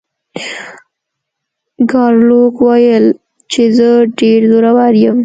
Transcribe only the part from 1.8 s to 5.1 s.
ګارلوک وویل چې زه ډیر زورور